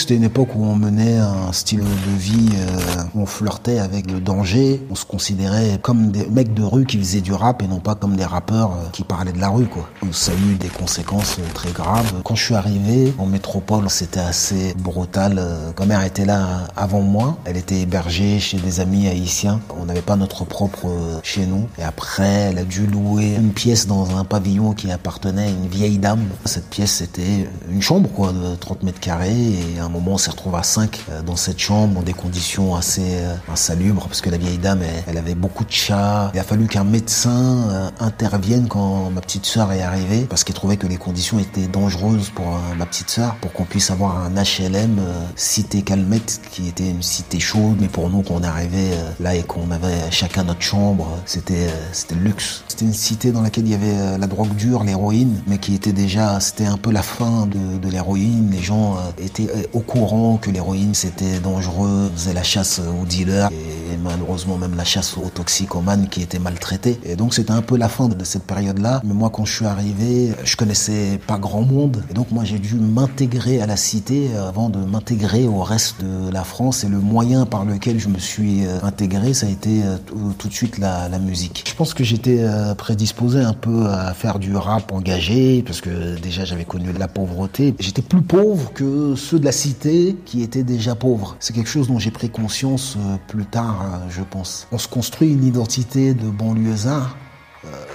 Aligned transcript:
C'était 0.00 0.16
une 0.16 0.24
époque 0.24 0.56
où 0.56 0.64
on 0.64 0.76
menait 0.76 1.18
un 1.18 1.52
style 1.52 1.80
de 1.80 2.16
vie, 2.16 2.48
euh, 2.54 3.02
où 3.14 3.20
on 3.20 3.26
flirtait 3.26 3.80
avec 3.80 4.10
le 4.10 4.18
danger. 4.18 4.82
On 4.90 4.94
se 4.94 5.04
considérait 5.04 5.78
comme 5.82 6.10
des 6.10 6.24
mecs 6.24 6.54
de 6.54 6.62
rue 6.62 6.86
qui 6.86 6.96
faisaient 6.96 7.20
du 7.20 7.34
rap 7.34 7.60
et 7.60 7.68
non 7.68 7.80
pas 7.80 7.96
comme 7.96 8.16
des 8.16 8.24
rappeurs 8.24 8.70
euh, 8.70 8.88
qui 8.92 9.04
parlaient 9.04 9.32
de 9.32 9.38
la 9.38 9.50
rue, 9.50 9.66
quoi. 9.66 9.90
Ça 10.12 10.32
a 10.32 10.34
eu 10.36 10.54
des 10.54 10.68
conséquences 10.68 11.36
euh, 11.38 11.42
très 11.52 11.72
graves. 11.72 12.14
Quand 12.24 12.34
je 12.34 12.42
suis 12.42 12.54
arrivé 12.54 13.12
en 13.18 13.26
métropole, 13.26 13.90
c'était 13.90 14.20
assez 14.20 14.72
brutal. 14.78 15.38
Ma 15.78 15.84
mère 15.84 16.02
était 16.02 16.24
là 16.24 16.68
avant 16.78 17.02
moi. 17.02 17.36
Elle 17.44 17.58
était 17.58 17.80
hébergée 17.80 18.40
chez 18.40 18.56
des 18.56 18.80
amis 18.80 19.06
haïtiens. 19.06 19.60
On 19.78 19.84
n'avait 19.84 20.00
pas 20.00 20.16
notre 20.16 20.46
propre 20.46 20.88
chez 21.22 21.44
nous. 21.44 21.68
Et 21.78 21.82
après, 21.82 22.48
elle 22.50 22.58
a 22.58 22.64
dû 22.64 22.86
louer 22.86 23.34
une 23.34 23.52
pièce 23.52 23.86
dans 23.86 24.16
un 24.16 24.24
pavillon 24.24 24.72
qui 24.72 24.90
appartenait 24.90 25.48
à 25.48 25.50
une 25.50 25.68
vieille 25.68 25.98
dame. 25.98 26.24
Cette 26.46 26.70
pièce, 26.70 26.92
c'était 26.92 27.46
une 27.70 27.82
chambre, 27.82 28.08
quoi, 28.08 28.32
de 28.32 28.56
30 28.56 28.82
mètres 28.82 29.00
carrés. 29.00 29.58
Et 29.74 29.78
un 29.78 29.89
moment, 29.90 30.12
on 30.12 30.18
s'est 30.18 30.30
retrouvé 30.30 30.58
à 30.58 30.62
5 30.62 31.04
dans 31.26 31.36
cette 31.36 31.58
chambre, 31.58 31.94
dans 31.94 32.02
des 32.02 32.12
conditions 32.12 32.74
assez 32.76 33.16
euh, 33.16 33.34
insalubres, 33.52 34.06
parce 34.06 34.20
que 34.20 34.30
la 34.30 34.38
vieille 34.38 34.58
dame, 34.58 34.82
elle, 35.06 35.18
avait 35.18 35.34
beaucoup 35.34 35.64
de 35.64 35.70
chats. 35.70 36.30
Il 36.34 36.40
a 36.40 36.44
fallu 36.44 36.66
qu'un 36.66 36.84
médecin 36.84 37.68
euh, 37.70 37.90
intervienne 38.00 38.66
quand 38.68 39.10
ma 39.10 39.20
petite 39.20 39.46
sœur 39.46 39.72
est 39.72 39.82
arrivée, 39.82 40.26
parce 40.28 40.44
qu'il 40.44 40.54
trouvait 40.54 40.76
que 40.76 40.86
les 40.86 40.96
conditions 40.96 41.38
étaient 41.38 41.66
dangereuses 41.66 42.30
pour 42.30 42.46
euh, 42.46 42.74
ma 42.76 42.86
petite 42.86 43.10
sœur, 43.10 43.36
pour 43.36 43.52
qu'on 43.52 43.64
puisse 43.64 43.90
avoir 43.90 44.16
un 44.18 44.30
HLM 44.30 44.98
euh, 44.98 45.12
cité 45.36 45.82
Calmette, 45.82 46.40
qui 46.50 46.68
était 46.68 46.88
une 46.88 47.02
cité 47.02 47.40
chaude, 47.40 47.76
mais 47.80 47.88
pour 47.88 48.10
nous, 48.10 48.22
quand 48.22 48.34
on 48.34 48.42
est 48.42 48.46
arrivé 48.46 48.92
euh, 48.92 49.10
là 49.20 49.34
et 49.34 49.42
qu'on 49.42 49.70
avait 49.70 50.10
chacun 50.10 50.44
notre 50.44 50.62
chambre, 50.62 51.06
c'était 51.24 51.68
euh, 51.68 51.90
c'était 51.92 52.14
le 52.14 52.22
luxe. 52.22 52.64
C'était 52.68 52.84
une 52.84 52.92
cité 52.92 53.32
dans 53.32 53.42
laquelle 53.42 53.66
il 53.66 53.72
y 53.72 53.74
avait 53.74 53.98
euh, 53.98 54.18
la 54.18 54.26
drogue 54.26 54.54
dure, 54.54 54.84
l'héroïne, 54.84 55.42
mais 55.46 55.58
qui 55.58 55.74
était 55.74 55.92
déjà, 55.92 56.40
c'était 56.40 56.66
un 56.66 56.76
peu 56.76 56.90
la 56.90 57.02
fin 57.02 57.46
de, 57.46 57.78
de 57.78 57.88
l'héroïne. 57.88 58.50
Les 58.50 58.62
gens 58.62 58.96
euh, 58.96 59.24
étaient 59.24 59.48
euh, 59.48 59.62
au 59.80 59.82
courant 59.82 60.36
que 60.36 60.50
l'héroïne 60.50 60.94
c'était 60.94 61.40
dangereux, 61.40 62.10
faisaient 62.14 62.34
la 62.34 62.42
chasse 62.42 62.80
aux 62.80 63.06
dealers 63.06 63.48
malheureusement 63.96 64.56
même 64.56 64.74
la 64.76 64.84
chasse 64.84 65.16
aux 65.16 65.28
toxicomanes 65.28 66.08
qui 66.08 66.22
étaient 66.22 66.38
maltraités. 66.38 66.98
Et 67.04 67.16
donc 67.16 67.34
c'était 67.34 67.52
un 67.52 67.62
peu 67.62 67.76
la 67.76 67.88
fin 67.88 68.08
de 68.08 68.24
cette 68.24 68.44
période-là. 68.44 69.00
Mais 69.04 69.14
moi 69.14 69.30
quand 69.30 69.44
je 69.44 69.54
suis 69.54 69.66
arrivé, 69.66 70.32
je 70.44 70.56
connaissais 70.56 71.18
pas 71.26 71.38
grand 71.38 71.62
monde 71.62 72.02
et 72.10 72.14
donc 72.14 72.30
moi 72.30 72.44
j'ai 72.44 72.58
dû 72.58 72.74
m'intégrer 72.74 73.60
à 73.60 73.66
la 73.66 73.76
cité 73.76 74.30
avant 74.36 74.68
de 74.68 74.78
m'intégrer 74.78 75.46
au 75.46 75.62
reste 75.62 76.02
de 76.02 76.30
la 76.30 76.44
France 76.44 76.84
et 76.84 76.88
le 76.88 76.98
moyen 76.98 77.46
par 77.46 77.64
lequel 77.64 77.98
je 77.98 78.08
me 78.08 78.18
suis 78.18 78.66
euh, 78.66 78.78
intégré, 78.82 79.34
ça 79.34 79.46
a 79.46 79.50
été 79.50 79.82
euh, 79.82 79.96
tout, 80.38 80.48
de 80.48 80.52
suite 80.52 80.78
la, 80.78 81.08
la 81.08 81.18
musique. 81.18 81.64
Je 81.66 81.74
pense 81.74 81.94
que 81.94 82.04
j'étais 82.04 82.38
euh, 82.40 82.74
prédisposé 82.74 83.40
un 83.40 83.52
peu 83.52 83.86
à 83.86 84.14
faire 84.14 84.38
du 84.38 84.56
rap 84.56 84.92
engagé 84.92 85.62
parce 85.62 85.80
que 85.80 86.18
déjà 86.20 86.44
j'avais 86.44 86.64
connu 86.64 86.92
la 86.92 87.08
pauvreté. 87.08 87.74
J'étais 87.78 88.02
plus 88.02 88.22
pauvre 88.22 88.72
que 88.72 89.14
ceux 89.16 89.38
de 89.38 89.44
la 89.44 89.52
cité 89.52 90.16
qui 90.24 90.42
étaient 90.42 90.62
déjà 90.62 90.94
pauvres. 90.94 91.36
C'est 91.40 91.54
quelque 91.54 91.68
chose 91.68 91.88
dont 91.88 91.98
j'ai 91.98 92.10
pris 92.10 92.30
conscience 92.30 92.96
euh, 92.98 93.16
plus 93.28 93.46
tard, 93.46 93.79
euh, 93.79 93.79
je 94.08 94.22
pense. 94.22 94.66
On 94.72 94.78
se 94.78 94.88
construit 94.88 95.32
une 95.32 95.44
identité 95.44 96.14
de 96.14 96.28
banlieusard 96.28 97.16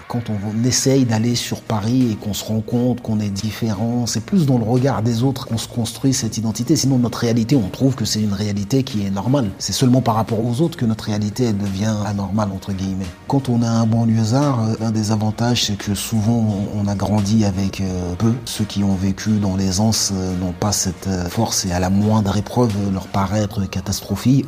quand 0.08 0.24
on 0.30 0.64
essaye 0.64 1.06
d'aller 1.06 1.36
sur 1.36 1.62
Paris 1.62 2.12
et 2.12 2.16
qu'on 2.16 2.34
se 2.34 2.44
rend 2.44 2.62
compte 2.62 3.02
qu'on 3.02 3.20
est 3.20 3.30
différent, 3.30 4.06
c'est 4.06 4.24
plus 4.24 4.46
dans 4.46 4.58
le 4.58 4.64
regard 4.64 5.02
des 5.02 5.24
autres 5.24 5.48
qu'on 5.48 5.58
se 5.58 5.68
construit 5.68 6.14
cette 6.14 6.38
identité. 6.38 6.76
Sinon, 6.76 6.98
notre 7.00 7.20
réalité, 7.20 7.56
on 7.56 7.70
trouve 7.70 7.96
que 7.96 8.06
c'est 8.06 8.22
une 8.22 8.34
réalité 8.34 8.84
qui 8.84 9.06
est 9.06 9.10
normale. 9.10 9.50
C'est 9.58 9.74
seulement 9.74 10.02
par 10.02 10.16
rapport 10.16 10.44
aux 10.46 10.62
autres 10.62 10.78
que 10.78 10.86
notre 10.86 11.06
réalité 11.06 11.46
elle 11.46 11.58
devient 11.58 11.96
anormale, 12.06 12.50
entre 12.54 12.72
guillemets. 12.72 13.06
Quand 13.28 13.50
on 13.50 13.62
a 13.62 13.70
un 13.70 13.86
banlieusard, 13.86 14.64
euh, 14.64 14.74
l'un 14.80 14.92
des 14.92 15.12
avantages, 15.12 15.66
c'est 15.66 15.78
que 15.78 15.96
souvent, 15.96 16.46
on 16.76 16.88
a 16.88 16.96
grandi 16.96 17.46
avec 17.46 17.82
euh, 17.82 18.16
peu. 18.16 18.34
Ceux 18.46 18.66
qui 18.66 18.84
ont 18.84 18.96
vécu 18.96 19.32
dans 19.40 19.56
l'aisance 19.56 20.12
euh, 20.14 20.38
n'ont 20.38 20.54
pas 20.54 20.72
cette 20.72 21.10
force 21.30 21.66
et 21.66 21.72
à 21.72 21.80
la 21.80 21.90
moindre 21.90 22.38
épreuve 22.38 22.74
leur 22.94 23.08
paraît 23.08 23.42
être 23.42 23.66
catastrophique. 23.66 24.46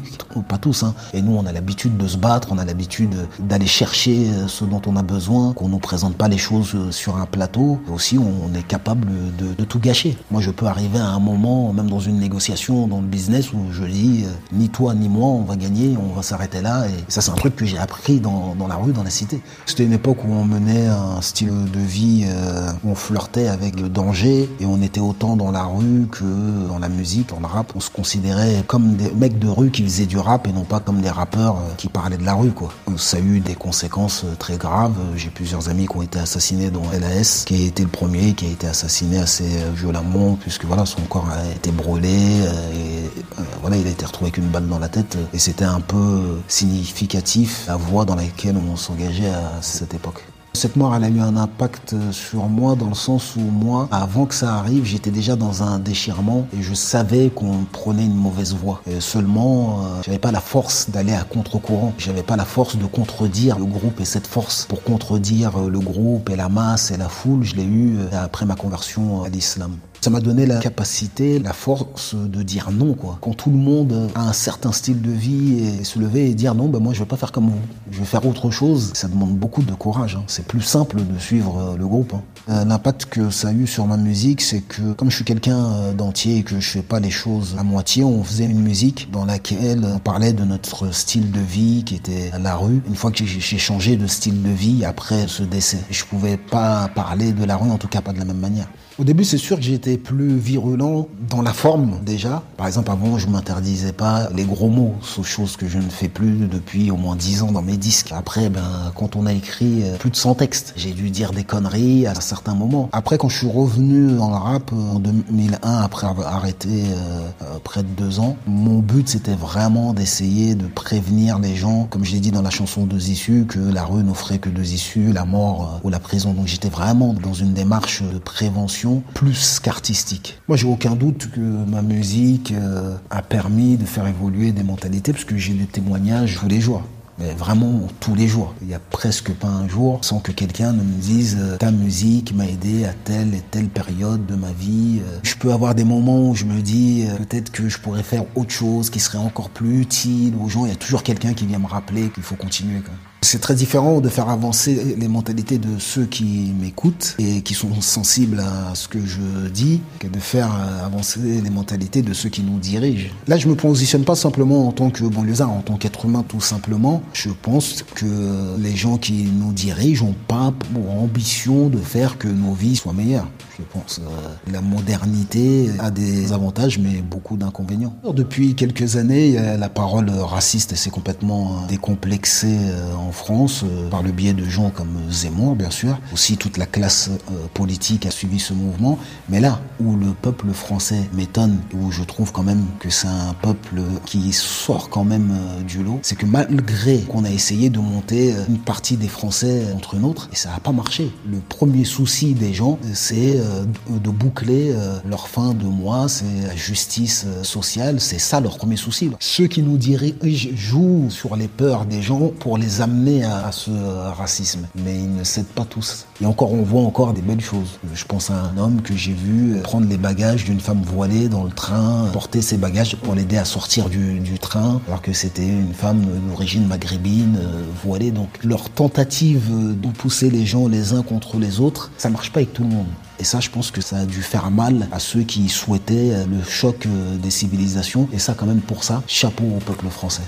Pas 0.48 0.58
tous, 0.58 0.84
hein. 0.84 0.94
Et 1.14 1.22
nous, 1.22 1.36
on 1.36 1.46
a 1.46 1.52
l'habitude 1.52 1.98
de 1.98 2.08
se 2.08 2.18
battre, 2.18 2.50
on 2.52 2.58
a 2.58 2.66
l'habitude 2.66 3.16
d'aller 3.40 3.66
chercher 3.66 4.28
ce 4.48 4.66
dont 4.66 4.82
on 4.86 4.96
a 4.96 5.02
besoin, 5.02 5.47
qu'on 5.54 5.70
nous 5.70 5.80
présente 5.80 6.16
pas 6.16 6.28
les 6.28 6.38
choses 6.38 6.74
euh, 6.76 6.92
sur 6.92 7.18
un 7.18 7.26
plateau. 7.26 7.80
Aussi, 7.92 8.18
on 8.18 8.54
est 8.54 8.66
capable 8.66 9.08
de, 9.38 9.64
tout 9.64 9.80
gâcher. 9.80 10.18
Moi, 10.32 10.42
je 10.42 10.52
peux 10.52 10.66
arriver 10.66 11.00
à 11.00 11.10
un 11.10 11.20
moment, 11.20 11.74
même 11.74 11.90
dans 11.90 12.00
une 12.00 12.20
négociation, 12.20 12.88
dans 12.88 13.02
le 13.02 13.08
business, 13.08 13.52
où 13.54 13.60
je 13.72 13.84
dis, 13.84 14.24
euh, 14.26 14.30
ni 14.54 14.70
toi 14.70 14.94
ni 14.94 15.10
moi, 15.10 15.28
on 15.28 15.44
va 15.44 15.56
gagner, 15.56 15.98
on 15.98 16.16
va 16.16 16.22
s'arrêter 16.22 16.62
là. 16.62 16.88
Et 16.88 17.04
ça, 17.10 17.22
c'est 17.22 17.32
un 17.32 17.36
truc 17.36 17.56
que 17.56 17.66
j'ai 17.66 17.78
appris 17.78 18.20
dans, 18.20 18.56
la 18.68 18.76
rue, 18.76 18.94
dans 18.94 19.04
la 19.04 19.10
cité. 19.10 19.42
C'était 19.66 19.86
une 19.86 19.94
époque 19.94 20.24
où 20.26 20.32
on 20.32 20.46
menait 20.46 20.88
un 20.88 21.22
style 21.22 21.70
de 21.72 21.80
vie, 21.80 22.26
euh, 22.28 22.72
où 22.84 22.92
on 22.92 22.96
flirtait 22.96 23.48
avec 23.48 23.80
le 23.80 23.90
danger, 23.90 24.50
et 24.60 24.66
on 24.66 24.82
était 24.82 25.00
autant 25.00 25.36
dans 25.36 25.52
la 25.52 25.64
rue 25.64 26.08
que 26.12 26.68
dans 26.68 26.80
la 26.80 26.90
musique, 26.90 27.30
dans 27.30 27.40
le 27.40 27.46
rap. 27.46 27.74
On 27.76 27.80
se 27.80 27.90
considérait 27.90 28.64
comme 28.68 28.96
des 28.96 29.12
mecs 29.12 29.40
de 29.40 29.48
rue 29.48 29.72
qui 29.72 29.84
faisaient 29.84 30.06
du 30.06 30.18
rap 30.18 30.48
et 30.48 30.52
non 30.52 30.64
pas 30.64 30.80
comme 30.80 31.02
des 31.02 31.10
rappeurs 31.10 31.58
qui 31.78 31.88
parlaient 31.88 32.18
de 32.18 32.26
la 32.26 32.34
rue, 32.34 32.52
quoi. 32.52 32.70
Ça 32.98 33.18
a 33.18 33.20
eu 33.20 33.40
des 33.40 33.56
conséquences 33.56 34.26
très 34.40 34.58
graves. 34.58 34.96
Plusieurs 35.38 35.70
amis 35.70 35.86
qui 35.86 35.96
ont 35.96 36.02
été 36.02 36.18
assassinés, 36.18 36.72
dont 36.72 36.82
LAS, 37.00 37.44
qui 37.46 37.54
a 37.54 37.68
été 37.68 37.84
le 37.84 37.90
premier, 37.90 38.34
qui 38.34 38.48
a 38.48 38.50
été 38.50 38.66
assassiné 38.66 39.20
assez 39.20 39.44
euh, 39.44 39.70
violemment, 39.72 40.36
puisque 40.36 40.66
voilà, 40.66 40.84
son 40.88 41.02
corps 41.02 41.30
a 41.30 41.46
été 41.56 41.70
brûlé, 41.70 42.10
euh, 42.42 43.08
euh, 43.38 43.76
il 43.80 43.86
a 43.86 43.92
été 43.92 44.04
retrouvé 44.04 44.30
avec 44.30 44.38
une 44.38 44.48
balle 44.48 44.68
dans 44.68 44.80
la 44.80 44.90
tête, 44.90 45.16
et 45.34 45.38
c'était 45.38 45.64
un 45.64 45.80
peu 45.80 46.40
significatif 46.48 47.66
la 47.68 47.76
voie 47.76 48.04
dans 48.04 48.16
laquelle 48.16 48.58
on 48.58 48.76
s'engageait 48.76 49.30
à 49.30 49.62
cette 49.62 49.94
époque. 49.94 50.26
Cette 50.58 50.76
mort, 50.76 50.96
elle 50.96 51.04
a 51.04 51.10
eu 51.10 51.20
un 51.20 51.38
impact 51.38 51.94
sur 52.12 52.48
moi 52.48 52.76
dans 52.76 52.88
le 52.88 52.96
sens 52.96 53.36
où 53.36 53.42
moi, 53.42 53.88
avant 53.92 54.26
que 54.26 54.34
ça 54.34 54.56
arrive, 54.56 54.86
j'étais 54.86 55.12
déjà 55.12 55.36
dans 55.36 55.62
un 55.62 55.78
déchirement 55.78 56.48
et 56.52 56.64
je 56.64 56.74
savais 56.74 57.30
qu'on 57.30 57.66
prenait 57.72 58.06
une 58.06 58.16
mauvaise 58.16 58.56
voie. 58.56 58.82
Et 58.90 59.00
seulement, 59.00 59.82
euh, 59.84 60.02
j'avais 60.04 60.18
pas 60.18 60.32
la 60.32 60.40
force 60.40 60.90
d'aller 60.90 61.14
à 61.14 61.24
contre-courant. 61.26 61.94
J'avais 62.00 62.24
pas 62.24 62.36
la 62.36 62.44
force 62.44 62.76
de 62.76 62.88
contredire 62.88 63.60
le 63.60 63.66
groupe 63.66 64.02
et 64.02 64.06
cette 64.06 64.26
force 64.26 64.66
pour 64.68 64.82
contredire 64.82 65.60
euh, 65.60 65.70
le 65.70 65.80
groupe 65.80 66.28
et 66.32 66.36
la 66.36 66.50
masse 66.50 66.90
et 66.90 66.98
la 66.98 67.08
foule, 67.08 67.44
je 67.44 67.54
l'ai 67.54 67.64
eu 67.64 68.00
euh, 68.00 68.08
après 68.24 68.48
ma 68.48 68.56
conversion 68.56 69.22
à 69.22 69.30
l'islam. 69.30 69.78
Ça 70.02 70.10
m'a 70.12 70.20
donné 70.22 70.46
la 70.46 70.60
capacité, 70.60 71.40
la 71.40 71.54
force 71.54 72.16
de 72.16 72.42
dire 72.44 72.70
non, 72.72 72.94
quoi. 72.94 73.18
Quand 73.20 73.34
tout 73.34 73.50
le 73.50 73.58
monde 73.58 74.10
a 74.16 74.22
un 74.22 74.32
certain 74.34 74.72
style 74.72 75.02
de 75.02 75.12
vie 75.12 75.60
et 75.60 75.84
se 75.84 76.00
lever 76.00 76.30
et 76.30 76.34
dire 76.36 76.56
non, 76.56 76.70
ben 76.70 76.80
moi 76.80 76.94
je 76.94 77.00
vais 77.00 77.06
pas 77.06 77.18
faire 77.18 77.32
comme 77.32 77.50
vous. 77.50 77.60
Je 77.92 78.00
vais 78.00 78.06
faire 78.06 78.26
autre 78.26 78.50
chose. 78.52 78.92
Ça 78.94 79.08
demande 79.08 79.36
beaucoup 79.36 79.64
de 79.64 79.74
courage. 79.74 80.16
hein. 80.16 80.24
C'est 80.28 80.46
plus 80.46 80.62
simple 80.62 80.98
de 81.04 81.20
suivre 81.20 81.58
euh, 81.74 81.78
le 81.78 81.86
groupe. 81.88 82.14
hein. 82.14 82.22
Euh, 82.50 82.64
L'impact 82.64 83.06
que 83.08 83.30
ça 83.32 83.50
a 83.50 83.52
eu 83.54 83.68
sur 83.68 83.86
ma 83.88 83.98
musique, 83.98 84.42
c'est 84.42 84.62
que 84.62 84.94
comme 84.94 85.10
je 85.10 85.16
suis 85.16 85.26
quelqu'un 85.26 85.58
euh, 85.66 85.94
d'entier 85.94 86.38
et 86.38 86.44
que 86.44 86.60
je 86.60 86.70
fais 86.70 86.82
pas 86.84 87.00
les 87.02 87.10
choses 87.12 87.56
à 87.60 87.64
moitié, 87.64 88.04
on 88.06 88.24
faisait 88.24 88.46
une 88.46 88.62
musique 88.62 89.10
dans 89.12 89.26
laquelle 89.26 89.84
on 89.84 90.00
parlait 90.00 90.32
de 90.32 90.46
notre 90.46 90.94
style 90.94 91.32
de 91.32 91.40
vie 91.42 91.84
qui 91.86 91.96
était 91.96 92.30
à 92.34 92.40
la 92.40 92.56
rue. 92.56 92.82
Une 92.88 92.96
fois 92.96 93.12
que 93.12 93.26
j'ai 93.26 93.40
j'ai 93.40 93.58
changé 93.58 93.98
de 93.98 94.08
style 94.08 94.42
de 94.44 94.50
vie 94.52 94.86
après 94.86 95.26
ce 95.28 95.44
décès, 95.44 95.80
je 95.90 96.06
pouvais 96.06 96.38
pas 96.38 96.88
parler 96.96 97.34
de 97.34 97.44
la 97.44 97.58
rue, 97.58 97.70
en 97.72 97.78
tout 97.78 97.88
cas 97.90 98.02
pas 98.02 98.14
de 98.14 98.20
la 98.20 98.26
même 98.26 98.38
manière. 98.40 98.68
Au 99.00 99.04
début, 99.04 99.24
c'est 99.24 99.38
sûr 99.38 99.58
que 99.58 99.64
j'étais 99.64 99.96
plus 99.96 100.38
virulent 100.38 101.08
dans 101.30 101.44
la 101.44 101.54
forme 101.54 102.00
déjà. 102.04 102.42
Par 102.58 102.66
exemple, 102.66 102.90
avant, 102.90 103.20
je 103.20 103.28
m'interdisais 103.28 103.94
pas 103.94 104.28
les 104.36 104.44
gros 104.44 104.70
mots, 104.70 104.96
chose 105.22 105.56
que 105.56 105.68
je 105.68 105.78
ne 105.78 105.90
fais 105.90 106.08
plus 106.08 106.48
depuis 106.48 106.90
au 106.90 106.98
moins 106.98 107.16
10 107.16 107.44
ans 107.44 107.52
dans 107.52 107.62
mes 107.62 107.78
disques. 107.78 108.12
Après, 108.12 108.50
ben, 108.50 108.92
quand 108.96 109.16
on 109.16 109.28
a 109.28 109.34
écrit 109.34 109.84
euh, 109.84 109.98
plus 109.98 110.10
de 110.10 110.16
100 110.16 110.36
textes, 110.36 110.74
j'ai 110.76 110.94
dû 110.94 111.12
dire 111.12 111.32
des 111.32 111.44
conneries 111.44 112.08
à 112.08 112.16
certains 112.16 112.56
moments. 112.56 112.90
Après, 112.92 113.20
quand 113.20 113.30
je 113.30 113.38
suis 113.38 113.52
revenu 113.52 114.14
dans 114.14 114.30
le 114.30 114.36
rap 114.36 114.72
euh, 114.74 114.96
en 114.96 115.00
2001, 115.00 115.60
après 115.80 116.08
avoir 116.08 116.34
arrêté 116.36 116.70
euh, 116.70 117.60
près 117.64 117.84
de 117.84 117.90
deux 117.90 118.20
ans, 118.20 118.36
mon 118.48 118.80
but 118.80 119.10
c'était 119.10 119.36
vraiment 119.36 119.94
d'essayer 119.94 120.56
de 120.56 120.66
prévenir 120.66 121.38
les 121.38 121.56
gens, 121.56 121.88
comme 121.90 122.04
je 122.04 122.14
l'ai 122.14 122.20
dit 122.20 122.32
dans 122.32 122.42
la 122.42 122.50
chanson 122.50 122.86
Deux 122.86 123.10
issues, 123.10 123.46
que 123.48 123.60
la 123.60 123.84
rue 123.84 124.04
n'offrait 124.04 124.40
que 124.40 124.50
deux 124.50 124.74
issues, 124.74 125.12
la 125.12 125.26
mort 125.26 125.82
ou 125.84 125.90
la 125.90 126.00
prison. 126.00 126.34
Donc 126.34 126.48
j'étais 126.48 126.70
vraiment 126.70 127.14
dans 127.14 127.34
une 127.34 127.54
démarche 127.54 128.02
de 128.02 128.18
prévention 128.18 128.87
plus 129.14 129.60
qu'artistique. 129.60 130.40
Moi, 130.48 130.58
j'ai 130.58 130.68
aucun 130.68 130.96
doute 130.96 131.30
que 131.32 131.40
ma 131.40 131.82
musique 131.82 132.52
euh, 132.52 132.96
a 133.10 133.22
permis 133.22 133.78
de 133.78 133.86
faire 133.86 134.08
évoluer 134.08 134.52
des 134.52 134.64
mentalités, 134.64 135.12
parce 135.14 135.26
que 135.26 135.38
j'ai 135.38 135.54
des 135.54 135.66
témoignages 135.66 136.38
tous 136.40 136.48
les 136.48 136.62
jours. 136.62 136.84
Mais 137.20 137.34
vraiment 137.34 137.88
tous 138.00 138.14
les 138.14 138.28
jours. 138.28 138.54
Il 138.62 138.70
y 138.70 138.76
a 138.76 138.80
presque 138.80 139.32
pas 139.32 139.48
un 139.48 139.68
jour 139.68 140.06
sans 140.06 140.20
que 140.20 140.32
quelqu'un 140.32 140.72
ne 140.72 140.84
me 140.84 141.02
dise 141.02 141.36
euh, 141.40 141.58
ta 141.58 141.72
musique 141.72 142.36
m'a 142.36 142.46
aidé 142.46 142.86
à 142.86 142.94
telle 142.94 143.34
et 143.34 143.42
telle 143.42 143.70
période 143.70 144.28
de 144.28 144.36
ma 144.36 144.52
vie. 144.52 145.00
Euh, 145.02 145.20
Je 145.24 145.34
peux 145.36 145.52
avoir 145.52 145.74
des 145.74 145.84
moments 145.84 146.30
où 146.30 146.36
je 146.36 146.46
me 146.46 146.62
dis 146.62 147.08
peut-être 147.18 147.52
que 147.52 147.70
je 147.70 147.80
pourrais 147.80 148.04
faire 148.04 148.24
autre 148.36 148.52
chose 148.52 148.92
qui 148.92 149.00
serait 149.00 149.18
encore 149.18 149.50
plus 149.50 149.82
utile 149.82 150.36
aux 150.40 150.48
gens. 150.48 150.66
Il 150.66 150.70
y 150.70 150.76
a 150.76 150.76
toujours 150.76 151.02
quelqu'un 151.02 151.34
qui 151.34 151.48
vient 151.48 151.58
me 151.58 151.66
rappeler 151.66 152.10
qu'il 152.10 152.22
faut 152.22 152.36
continuer. 152.36 152.82
Quand 152.86 152.92
même. 152.92 153.00
C'est 153.22 153.42
très 153.42 153.56
différent 153.56 154.00
de 154.00 154.10
faire 154.10 154.30
avancer 154.30 154.96
les 154.98 155.08
mentalités 155.08 155.58
de 155.58 155.80
ceux 155.80 156.06
qui 156.06 156.54
m'écoutent 156.60 157.16
et 157.20 157.42
qui 157.42 157.56
sont 157.56 157.82
sensibles 157.82 158.40
à 158.40 158.76
ce 158.76 158.88
que 158.88 159.00
je 159.06 159.50
dis 159.50 159.82
que 160.00 160.08
de 160.08 160.20
faire 160.20 160.52
avancer 160.84 161.20
les 161.20 161.50
mentalités 161.50 162.02
de 162.02 162.14
ceux 162.14 162.30
qui 162.30 162.44
nous 162.44 162.60
dirigent. 162.60 163.10
Là, 163.28 163.38
je 163.38 163.48
me 163.48 163.56
positionne 163.56 164.04
pas 164.04 164.16
simplement 164.16 164.68
en 164.68 164.72
tant 164.72 164.90
que 164.92 165.04
banlieusard, 165.04 165.52
en 165.52 165.62
tant 165.62 165.78
qu'être 165.78 166.06
humain 166.06 166.24
tout 166.28 166.42
simplement. 166.42 167.02
Je 167.14 167.30
pense 167.30 167.84
que 167.96 168.58
les 168.60 168.76
gens 168.76 168.98
qui 168.98 169.24
nous 169.24 169.52
dirigent 169.52 170.06
ont 170.06 170.16
pas 170.28 170.54
pour 170.74 170.92
ambition 170.92 171.70
de 171.70 171.80
faire 171.80 172.18
que 172.18 172.28
nos 172.28 172.54
vies 172.54 172.76
soient 172.76 172.94
meilleures. 172.94 173.28
Je 173.58 173.64
pense 173.64 174.00
euh, 174.00 174.52
la 174.52 174.62
modernité 174.62 175.70
a 175.80 175.90
des 175.90 176.32
avantages 176.32 176.78
mais 176.78 177.02
beaucoup 177.02 177.38
d'inconvénients. 177.38 177.96
Depuis 178.14 178.54
quelques 178.54 178.98
années, 178.98 179.34
la 179.58 179.70
parole 179.70 180.10
raciste 180.12 180.76
s'est 180.76 180.92
complètement 180.92 181.66
décomplexée 181.68 182.58
euh, 182.60 182.94
en 183.08 183.12
France 183.12 183.64
euh, 183.64 183.90
par 183.90 184.04
le 184.04 184.12
biais 184.12 184.34
de 184.34 184.46
gens 184.46 184.70
comme 184.70 184.98
Zemmour, 185.10 185.56
bien 185.56 185.72
sûr. 185.72 186.00
Aussi, 186.14 186.38
toute 186.38 186.58
la 186.58 186.66
classe 186.66 187.10
politique 187.54 188.06
a 188.06 188.12
suivi 188.12 188.40
ce 188.40 188.54
mouvement. 188.54 189.00
Mais 189.30 189.40
là 189.40 189.60
où 189.80 189.96
le 189.96 190.14
peuple 190.14 190.52
français 190.52 191.10
m'étonne, 191.14 191.60
où 191.74 191.92
je 191.92 192.04
trouve 192.04 192.32
quand 192.32 192.44
même 192.44 192.66
que 192.80 192.90
c'est 192.90 193.08
un 193.08 193.34
peuple 193.42 193.82
qui 194.06 194.32
sort 194.34 194.90
quand 194.90 195.04
même 195.04 195.32
du 195.68 195.84
lot, 195.84 196.00
c'est 196.02 196.16
que 196.16 196.26
malgré 196.26 197.00
qu'on 197.02 197.24
a 197.24 197.30
essayé 197.30 197.70
de 197.70 197.80
monter 197.80 198.34
une 198.50 198.60
partie 198.60 198.98
des 198.98 199.08
Français 199.08 199.64
entre 199.76 199.98
nôtres, 199.98 200.30
et 200.32 200.36
ça 200.36 200.50
n'a 200.50 200.60
pas 200.60 200.72
marché. 200.72 201.12
Le 201.30 201.40
premier 201.40 201.86
souci 201.86 202.34
des 202.34 202.54
gens, 202.54 202.80
c'est 202.94 203.38
euh, 203.38 203.66
de 203.90 204.10
boucler 204.10 204.72
euh, 204.72 205.00
leur 205.08 205.28
fin 205.28 205.54
de 205.54 205.66
mois, 205.66 206.08
c'est 206.08 206.26
la 206.48 206.56
justice 206.56 207.26
euh, 207.28 207.44
sociale, 207.44 208.00
c'est 208.00 208.20
ça 208.20 208.40
leur 208.40 208.58
premier 208.58 208.78
souci. 208.78 209.10
Ceux 209.20 209.48
qui 209.48 209.62
nous 209.62 209.78
dirigent 209.78 210.50
jouent 210.56 211.10
sur 211.10 211.36
les 211.36 211.48
peurs 211.48 211.86
des 211.86 212.02
gens 212.02 212.32
pour 212.40 212.58
les 212.58 212.82
amener 212.82 212.97
à, 213.24 213.52
ce 213.52 213.72
racisme, 214.18 214.68
mais 214.76 214.96
ils 214.96 215.16
ne 215.16 215.24
cèdent 215.24 215.46
pas 215.46 215.66
tous. 215.66 216.06
Et 216.22 216.26
encore, 216.26 216.54
on 216.54 216.64
voit 216.64 216.82
encore 216.82 217.14
des 217.14 217.22
belles 217.22 217.42
choses. 217.42 217.80
Je 217.94 218.06
pense 218.06 218.30
à 218.30 218.36
un 218.36 218.58
homme 218.58 218.82
que 218.82 218.96
j'ai 218.96 219.14
vu 219.14 219.60
prendre 219.64 219.88
les 219.88 219.98
bagages 219.98 220.46
d'une 220.46 220.60
femme 220.60 220.82
voilée 220.82 221.30
dans 221.30 221.44
le 221.44 221.52
train, 221.52 222.10
porter 222.14 222.42
ses 222.42 222.58
bagages 222.58 222.96
pour 222.96 223.16
l'aider 223.16 223.38
à 223.38 223.46
sortir 223.46 223.90
du, 223.90 224.22
train, 224.40 224.82
alors 224.88 225.02
que 225.02 225.14
c'était 225.14 225.48
une 225.48 225.74
femme 225.74 226.06
d'origine 226.30 226.68
maghrébine, 226.68 227.40
voilée. 227.84 228.12
Donc 228.12 228.30
leur 228.44 228.70
tentative 228.70 229.50
de 229.50 229.88
pousser 229.90 230.30
les 230.30 230.46
gens 230.46 230.68
les 230.68 230.94
uns 230.94 231.02
contre 231.02 231.38
les 231.38 231.60
autres, 231.60 231.92
ça 231.98 232.10
marche 232.10 232.32
pas 232.32 232.40
avec 232.40 232.54
tout 232.54 232.64
le 232.64 232.70
monde. 232.70 232.88
Et 233.20 233.24
ça, 233.24 233.40
je 233.40 233.50
pense 233.50 233.72
que 233.72 233.82
ça 233.82 233.98
a 233.98 234.06
dû 234.06 234.22
faire 234.22 234.52
mal 234.52 234.88
à 234.92 235.00
ceux 235.00 235.24
qui 235.24 235.50
souhaitaient 235.50 236.14
euh, 236.14 236.26
le 236.26 236.44
choc 236.44 236.86
euh, 236.86 237.18
des 237.18 237.32
civilisations. 237.32 238.08
Et 238.14 238.20
ça, 238.20 238.36
quand 238.36 238.46
même, 238.46 238.62
pour 238.62 238.84
ça, 238.84 239.02
chapeau 239.08 239.46
au 239.46 239.60
peuple 239.60 239.88
français. 239.88 240.22